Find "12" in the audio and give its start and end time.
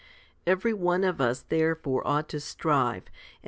0.45-0.57